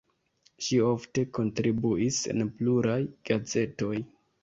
[0.67, 3.01] Ŝi ofte kontribuis en pluraj
[3.33, 3.97] gazetoj.